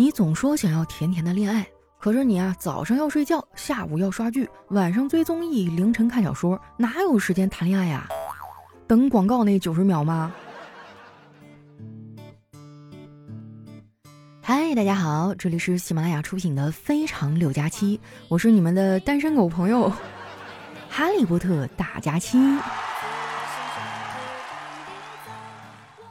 [0.00, 1.66] 你总说想要甜甜的恋爱，
[1.98, 8.08] 可是你啊，早上要睡觉，下午要刷剧，晚上追综艺，凌晨看小说，哪有时间谈恋爱呀？
[8.86, 10.32] 等广告那九十秒吗？
[14.40, 17.98] 嗨，大家好，这里是喜马拉雅出品的《非常六加七》，
[18.30, 19.92] 我是你们的单身狗朋友，
[20.88, 22.38] 哈利波特大假期。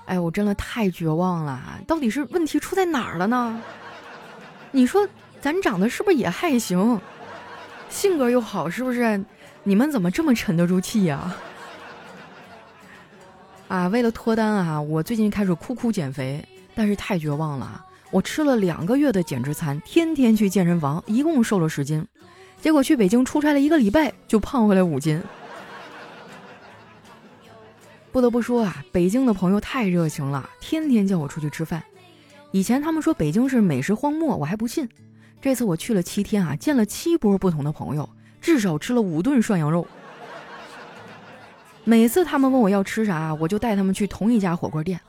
[0.10, 3.62] 哎，我真的太绝望了，到底是问题出在哪儿了呢？
[4.72, 5.08] 你说
[5.40, 7.00] 咱长得是不是也还行，
[7.90, 9.24] 性格又好，是不是？
[9.62, 11.36] 你们怎么这么沉得住气呀？
[13.68, 17.86] 啊，为了脱单啊，我最近开始酷酷减肥，但是太绝望了。
[18.10, 22.04] 我吃了两个月的减脂餐，天天去健身房，一共瘦了十斤，
[22.60, 25.22] 结果去北京出差了一个礼拜，就胖回来五斤。
[28.12, 31.84] 不得不说啊，北京的朋友太热情了，天天叫我出去吃饭。
[32.52, 34.90] 以前他们说北京是美食荒漠，我还不信。
[35.40, 38.10] 这次我去了七天啊，见了七波不同的朋友，
[38.42, 39.88] 至少吃了五顿涮羊肉。
[41.84, 45.00] 每次他们问我要吃啥，我就带他们去同一家火锅店。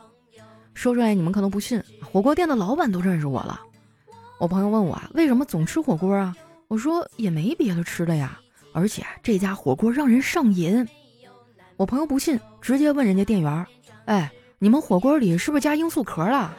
[0.74, 3.60] 说出来你们可能不信，火锅店的老板都认识我了。
[4.38, 6.36] 我朋友问我啊，为什么总吃火锅啊？
[6.68, 8.38] 我说也没别的吃的呀，
[8.72, 10.86] 而且这家火锅让人上瘾。
[11.80, 13.66] 我朋友不信，直接问人家店员
[14.04, 16.54] ：“哎，你们火锅里是不是加罂粟壳了？”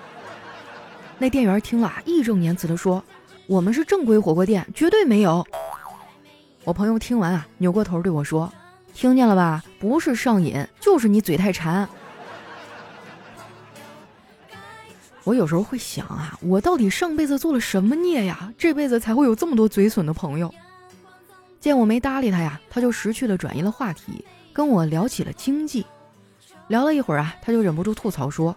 [1.20, 3.04] 那店员听了，义正言辞地说
[3.46, 5.46] ：“我们是正规火锅店，绝对没有。”
[6.66, 8.52] 我朋友听完啊，扭过头对我说。
[8.96, 9.64] 听见了吧？
[9.80, 11.88] 不是上瘾，就是你嘴太馋。
[15.24, 18.52] 我有时候会想啊，我到底上辈子做了什么孽呀？
[18.58, 20.52] 这辈子才会有这么多嘴损的朋友。
[21.60, 25.86] 见我没搭理他呀，他就识趣的转移了话题，跟我聊起了经济。
[26.68, 28.56] 聊了一会儿啊，他就忍不住吐槽说：“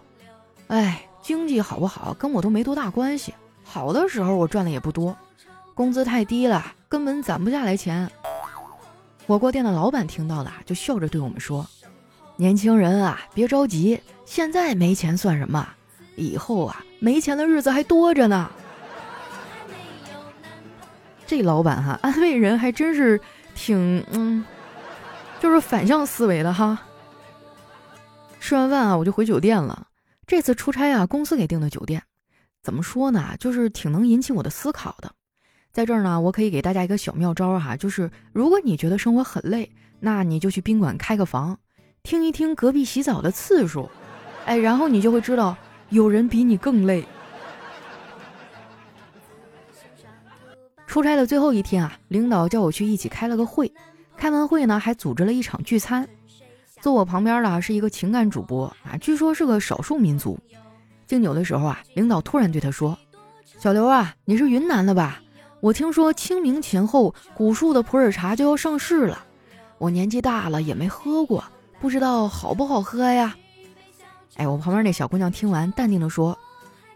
[0.67, 3.33] 哎，经济好不好跟我都没多大关系。
[3.63, 5.15] 好的时候我赚的也不多，
[5.73, 8.09] 工资太低了，根本攒不下来钱。”
[9.27, 11.65] 火锅店的老板听到了，就笑着对我们说
[12.37, 15.67] ：“年轻人啊，别着急，现在没钱算什么？
[16.15, 18.49] 以后啊，没钱的日子还多着呢。”
[21.27, 23.19] 这老板哈，安慰人还真是
[23.55, 24.45] 挺嗯，
[25.45, 26.81] 就是反向思维的哈。
[28.39, 29.85] 吃完饭啊，我就回酒店了。
[30.25, 32.01] 这次出差啊，公司给订的酒店，
[32.63, 33.35] 怎么说呢？
[33.39, 35.11] 就是挺能引起我的思考的。
[35.71, 41.59] 在这儿呢，我可以给大家一个小妙招哈，就是如果你觉得生活很累，那你就去宾馆开个房，
[42.01, 43.87] 听一听隔壁洗澡的次数，
[44.47, 45.55] 哎，然后你就会知道
[45.89, 47.05] 有人比你更累。
[50.87, 53.71] 出差的最后一天啊，领导叫我去一起开了个会，
[54.25, 56.09] 开完会呢，还组织了一场聚餐。
[56.81, 60.35] 坐我旁边的是一个情感主播啊，据说是个少数民族。
[61.05, 62.97] 敬酒的时候啊，领导突然对他说
[63.59, 65.21] ：“小刘啊，你是云南的吧？”
[65.61, 69.23] 我听说清明前后古树的普洱茶就要上市了，
[69.77, 71.43] 我年纪大了也没喝过，
[71.79, 73.35] 不知道好不好喝呀？
[74.37, 76.35] 哎，我旁边那小姑娘听完，淡定的说：“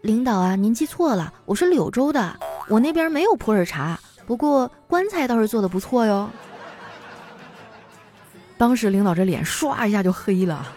[0.01, 2.35] 领导啊，您记错了，我是柳州的，
[2.67, 6.27] 我那边没有普洱茶，不过棺材倒是做的不错哟。”
[8.59, 10.67] 当时领导这脸唰一下就黑了，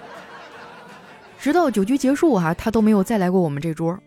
[1.37, 3.99] 直到酒局结束啊，他都没有再来过我们这桌。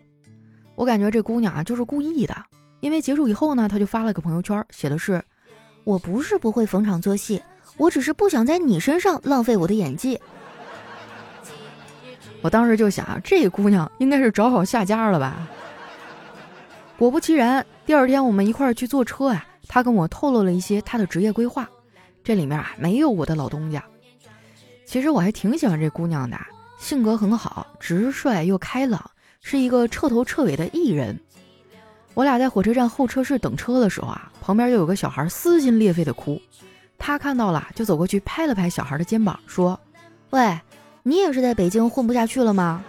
[0.74, 2.34] 我感觉这姑娘啊，就是故意的。
[2.80, 5.22] 因为结束以后呢，他就发了个朋友圈，写的是
[5.84, 7.42] ：“我不是不会逢场作戏，
[7.76, 10.18] 我只是不想在你身上浪费我的演技。”
[12.40, 15.46] 我当时就想，这姑娘应该是找好下家了吧？
[16.96, 21.68] 果不其然，第二天我们一块去坐车呀，她跟我透露了一些她的职业规划，
[22.26, 23.80] 这里面啊没有我的老东家。
[24.84, 26.36] 其实我还挺喜欢这姑娘的，
[26.76, 29.00] 性格很好，直率又开朗，
[29.40, 31.16] 是一个彻头彻尾的艺人。
[32.14, 36.42] 我俩在火车站候车室等车的时候啊，旁边就有个小孩撕心裂肺的哭，
[36.98, 39.78] 他看到了就走过去拍了拍小孩的肩膀，说
[40.30, 40.58] ：“喂，
[41.04, 42.82] 你也是在北京混不下去了吗？”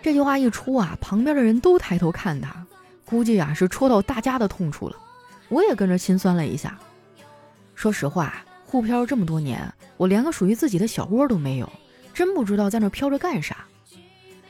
[0.00, 2.64] 这句话一出啊，旁边的人都抬头看他，
[3.04, 4.96] 估计啊是戳到大家的痛处了。
[5.52, 6.78] 我也跟着心酸了一下。
[7.74, 11.70] 说实话，沪漂这么多年，我连个属于自己的小窝都没有，
[12.14, 13.58] 真不知道在那飘着干啥。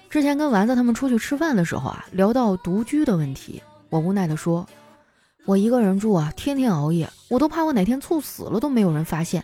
[0.09, 4.65] 之前跟丸子他们出去吃饭的时候啊，聊到独居的问题，我无奈地说
[5.45, 9.43] ：“我一个人住啊，天天熬夜，我都怕我哪天猝死了都没有人发现。”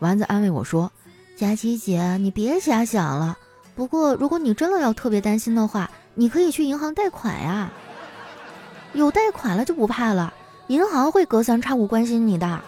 [0.00, 0.92] 丸子安慰我说
[1.36, 3.38] ：“佳琪姐，你别瞎想了。
[3.74, 7.70] 不过如果你真的要特别担心的话，你可以去银行贷款呀，
[8.92, 10.34] 有贷款了就不怕了，
[10.70, 12.60] 银行会隔三差五关心你的。”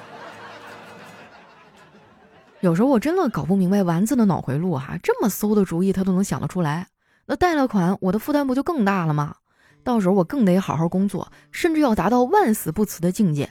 [2.58, 6.88] 有时候我真的搞不明白丸子的脑回路哈，这么馊的主意他都能想得出来。
[7.26, 9.36] 那贷了款，我的负担不就更大了吗？
[9.84, 13.48] 到时候我更得好好工作，甚至要达到万死不辞的境界。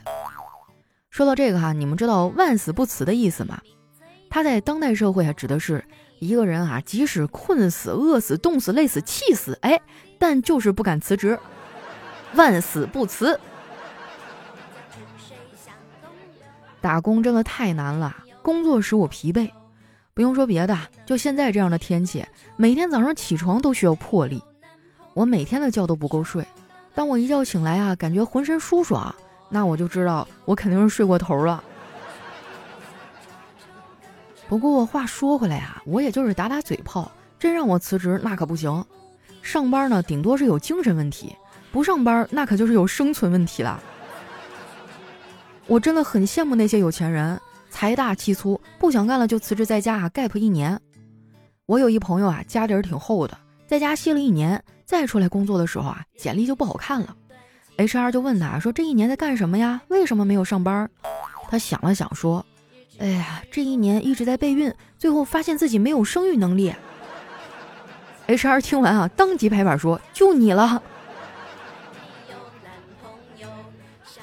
[1.08, 3.58] 说到这个哈，你们知道万死不辞的意思吗？
[4.28, 5.82] 它在当代社会啊，指的是
[6.20, 9.80] 一个人啊，即使困死、饿死、冻死、累死、气死，哎，
[10.18, 11.38] 但就是不敢辞职，
[12.34, 13.40] 万死不辞。
[16.82, 19.48] 打工真的太难了，工作使我疲惫。
[20.12, 20.76] 不用说别的，
[21.06, 22.22] 就现在这样的天气，
[22.56, 24.42] 每天早上起床都需要魄力。
[25.14, 26.44] 我每天的觉都不够睡，
[26.94, 29.14] 当我一觉醒来啊，感觉浑身舒爽，
[29.48, 31.62] 那我就知道我肯定是睡过头了。
[34.48, 38.84] 不过话说回来啊，我也就是打打嘴炮，真让我辞职那可不行。
[39.40, 41.28] 上班呢，顶多是有精神问题；
[41.70, 43.82] 不上班，那可就是有生存问题了。
[45.66, 50.78] 我真的很羡慕那些有钱人，财大气粗，不想干了就辞职在家啊 gap 一年。
[51.66, 57.16] 我有一朋友啊，家底儿挺厚的，在家歇了一年，再出来工作的时候啊，简历就不好看了。
[57.78, 59.80] HR 就问他说：“这一年在干什么呀？
[59.88, 60.90] 为什么没有上班？”
[61.48, 62.44] 他想了想说
[62.98, 66.74] ：“哎呀，这一年一直在备孕，最后发现自己没有生育能力。
[68.26, 70.82] ”HR 听完啊，当即拍板说：“就你了。”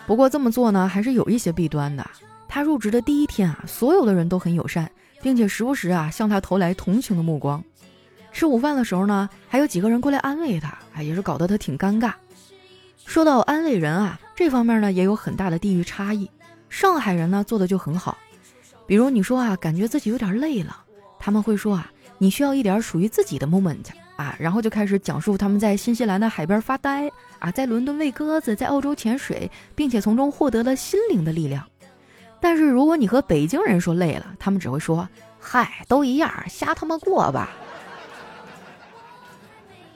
[0.10, 2.04] 不过这么做呢，还是有一些弊端的。
[2.48, 4.90] 他入职的第一天啊，所有的人都很友善，
[5.22, 7.64] 并且时不时啊向他投来同情的目光。
[8.32, 12.12] 吃午饭的时候呢，还有几个人过来安慰他，啊，也是搞得他挺尴尬。
[13.06, 16.28] 说到安慰人啊，这方面呢也有很大的地域差异。
[16.70, 18.18] 上海人呢做的就很好，
[18.88, 20.76] 比如你说啊，感觉自己有点累了，
[21.20, 23.86] 他们会说啊，你需要一点属于自己的 moment。
[24.20, 31.66] 啊，然后就开始讲述他们在新西兰的海边发呆啊，在伦敦喂鸽子，在澳洲潜水，并且从中获得了心灵的力量。
[32.42, 35.08] 但是如果你和北京人说累了，他们只会说
[35.40, 37.52] ：“嗨，都一样，瞎他妈过吧。”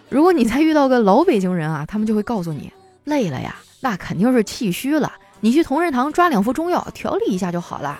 [0.08, 2.72] 如果你再遇到个老北京人啊，他们就会告诉你
[3.04, 5.12] ：“累了呀，那肯定是气虚了，
[5.42, 8.00] 你去同仁堂抓两副中药调理一下就好了。”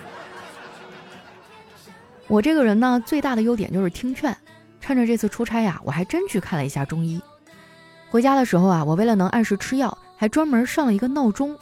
[2.28, 4.34] 我这个人呢，最大的优点就是听劝。
[4.86, 7.18] 趁着这次出差呀，我还真去看了一下中医。
[8.10, 11.56] 回家的时候啊，我为了能按时吃药，还专门上了一个闹钟。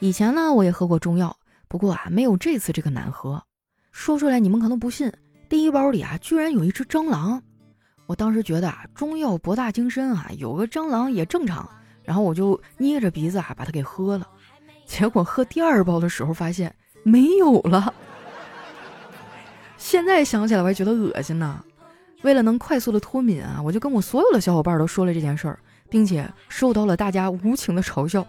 [0.00, 1.36] 以前呢，我也喝过中药，
[1.68, 3.40] 不过啊，没有这次这个难喝。
[3.92, 5.12] 说出来你们可能不信，
[5.48, 7.40] 第一包里啊，居然有一只蟑螂。
[8.06, 11.70] 我当时觉得啊，中药博大精深啊，有个蟑螂也正常。
[12.02, 14.26] 然后我就捏着鼻子啊，把它给喝了。
[14.86, 17.94] 结果喝第二包的时候，发现没有了。
[19.76, 21.64] 现在想起来我还觉得恶心呢。
[22.24, 25.58] 为了能快速的脱敏啊，我就跟我所有的小伙伴都说了这件事儿，
[25.90, 28.26] 并且受到了大家无情的嘲笑。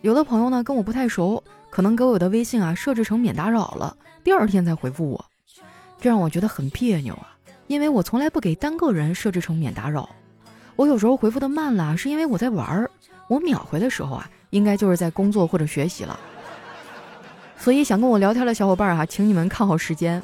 [0.00, 5.24] 有的朋友呢跟我不太熟，可能给我的微信啊设置成免打扰了，第二天才回复我，
[6.00, 7.36] 这让我觉得很别扭啊。
[7.68, 10.10] 因为我从来不给单个人设置成免打扰，
[10.74, 12.90] 我有时候回复的慢了，是因为我在玩儿，
[13.28, 16.18] 我秒回的时候啊，应该就是在工作或者学习了。
[17.56, 20.20] 所以想跟我聊天的小伙伴啊，请你们看好时间。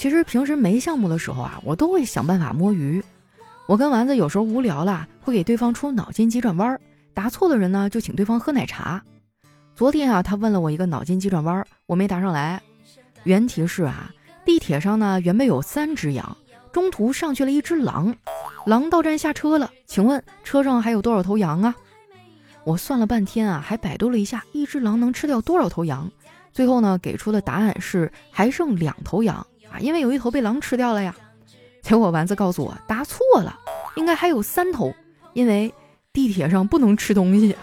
[0.00, 3.04] 其实平时没项目的时候啊，我都会想办法摸鱼。
[3.66, 6.80] 我跟丸子有时候无聊了，会给对方出脑筋急转弯，
[7.12, 9.04] 答错的人呢就请对方喝奶茶。
[9.74, 12.62] 昨天啊，他问了我一个脑筋急转弯，我没答上来。
[13.24, 14.10] 原题是啊，
[14.42, 16.34] 地铁上呢原本有三只羊，
[16.72, 18.16] 中途上去了一只狼，
[18.64, 21.74] 狼到站下车了，请问车上还有多少头羊啊？
[22.64, 26.10] 我算了半天啊，还百度了一下，一只狼能吃掉多少头羊？
[26.54, 29.46] 最后呢，给出的答案是还剩两头羊。
[29.72, 31.14] 啊，因为有一头被狼吃掉了呀，
[31.82, 33.58] 结果丸子告诉我答错了，
[33.96, 34.92] 应该还有三头，
[35.32, 35.72] 因为
[36.12, 37.56] 地铁上不能吃东西。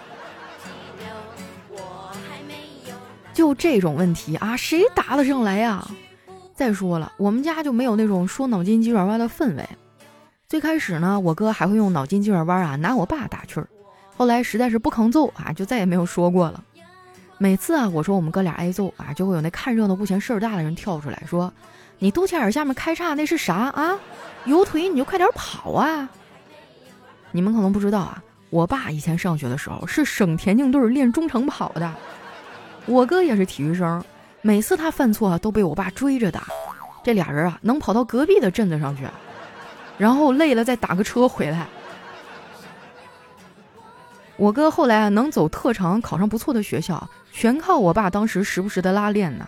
[3.34, 5.88] 就这种问题啊，谁答得上来呀？
[6.56, 9.70] 再说了，我们家就没有那种说脑筋急转弯的氛围。
[10.48, 13.68] 最开始呢，我哥还会用脑筋急转弯啊拿我爸打趣儿，
[14.16, 16.64] 后来实在是不抗揍啊，就再也没有说过了。
[17.38, 21.54] 每次啊，我说我们哥俩挨揍啊，就会有那看热闹不嫌事儿大的人跳出来说。
[22.00, 24.00] 你肚脐眼下面开叉那是啥啊？
[24.46, 26.08] 有腿你就快点跑啊！
[27.32, 31.94] 你们可能不知道啊，我爸以前上学的时候是省田径队练中长跑的，
[32.86, 34.04] 我哥也是体育生，
[34.42, 36.48] 每次他犯错都被我爸追着打，
[37.04, 39.04] 这俩人啊能跑到隔壁的镇子上去，
[39.98, 41.68] 然后累了再打个车回来。
[44.38, 49.48] 我哥后来能走特长，考上不错的学校，全靠我爸当时时不时的拉练呢。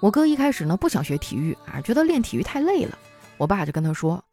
[0.00, 2.98] 我哥一开始呢不想学体育啊，觉得练体育太累了。
[3.36, 4.24] 我爸就跟他说：“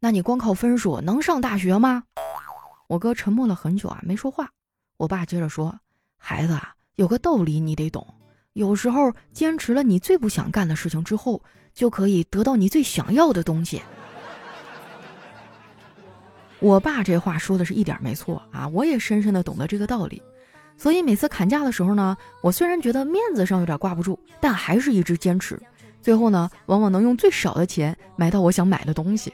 [0.00, 2.02] 那你光靠分数能上大学吗？”
[2.88, 4.50] 我哥沉默了很久啊，没说话。
[4.96, 5.78] 我爸接着说
[6.18, 8.06] ：“孩子啊，有个道理你得懂，
[8.52, 13.80] 有时候坚持了你最不想干的事情之后，就可以得到你最想要的东西。
[16.58, 20.20] 我爸这话说的是一点没错啊，我也深深的懂得这个道理。
[20.82, 25.56] 所以每次砍价的时候呢，我虽然觉得面子上有点挂不住，但还是一直坚持。
[26.02, 29.32] 最后呢，往往能用最少的钱买到我想买的东西。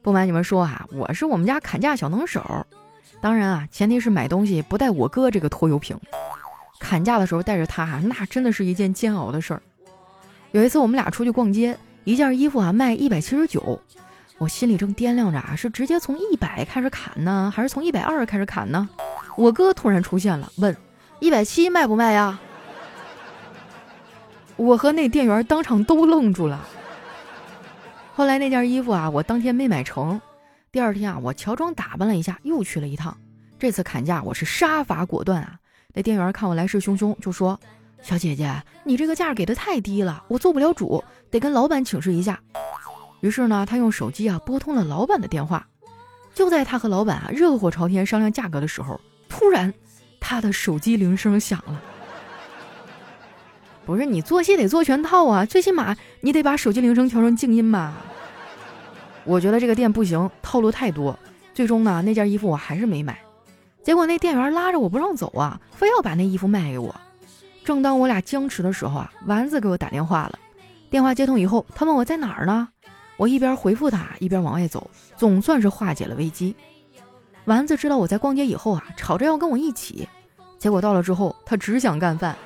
[0.00, 2.66] 不瞒你们说啊，我是我们家砍价小能手。
[3.20, 6.00] 当然啊，前提是买东西不带我哥这个拖油瓶。
[6.80, 9.60] 砍价的时候带着他哈，那真的是一件煎熬的事儿。
[10.52, 13.78] 有一次我们俩出去逛街，一件衣服啊卖一百七十九，
[14.38, 18.88] 我心里正掂量着啊，是直接从一百开始砍呢，还是从一百二开始砍呢？
[19.36, 20.76] 我哥突然出现了，问：
[21.20, 22.38] 一百七卖不卖呀？
[24.56, 26.64] 我和那店员当场都愣住了。
[28.14, 30.20] 后来那件衣服啊，我当天没买成。
[30.70, 33.16] 第二天啊，我乔装打扮了一下，又去了一趟。
[33.58, 35.56] 这次砍价我是杀伐果断啊。
[35.92, 37.58] 那店员看我来势汹汹，就说
[38.02, 42.38] ：“小姐姐，你这个价给的太低了，我做不了主，得跟老板请示一下。”
[43.20, 45.66] 于是呢，他用手机啊拨通了老板的电话。
[46.34, 49.00] 就在他和老板啊热火朝天商量价格的时候，
[49.36, 49.74] 突然
[50.20, 51.82] 他的手机铃声响了。
[53.84, 57.94] 不是你做戏得做全套啊，最起码你得把手机铃声调成静音吧？
[59.24, 61.18] 我觉得这个店不行，套路太多。
[61.52, 63.18] 最终呢，那件衣服我还是没买。
[63.82, 66.94] 结果那店员拉着我不让走啊，非要把那衣服卖给我。
[67.64, 70.38] 正当我俩僵持的时候啊，丸子给我打电话了。
[70.90, 72.68] 电话接通以后，他问我在哪儿呢？
[73.16, 76.54] 我一边回复他，一边往外走，总算是化解了危机。
[77.46, 80.08] 丸子知道我在逛街以后啊，吵着要跟我一起。
[80.58, 82.36] 结果到了之后，他只想干饭。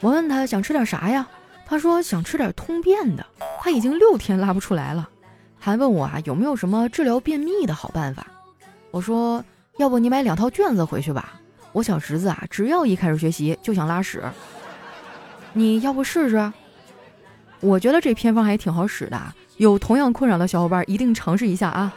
[0.00, 1.26] 我问他想吃点啥呀？
[1.66, 3.26] 他说想吃点通便的。
[3.60, 5.08] 他已经六天拉不出来了，
[5.58, 8.26] 还问我啊有没有什么治疗便秘的好办法。
[8.90, 9.44] 我说。
[9.76, 11.32] 要不你买两套卷子回去吧，
[11.72, 14.22] 我小侄子啊，只要一开始学习就想拉屎。
[15.52, 16.52] 你要不试试？
[17.58, 19.20] 我觉得这偏方还挺好使的，
[19.56, 21.92] 有同样困扰的小伙伴一定尝试一下啊。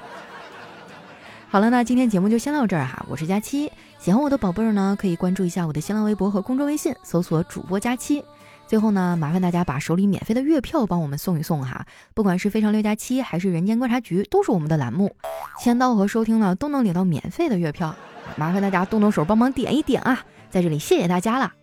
[1.50, 8.24] 好了，那今天节目就先到这儿哈，我是佳期，喜欢我的宝贝儿呢，可以关注一下我的新浪微博和公众微信，搜索主播佳期。
[8.68, 15.16] 最后呢，麻烦大家把手里免费的月票帮我们送一送哈，不管是非常六加七还是人间观察局，都是我们的栏目，
[15.58, 17.96] 签到和收听呢都能领到免费的月票，
[18.36, 21.54] 麻烦大家动动手帮忙点一点啊，在这里谢谢大家了。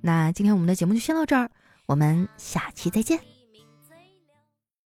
[0.00, 1.50] 那今天我们的节目就先到这儿，
[1.84, 3.33] 我们下期再见。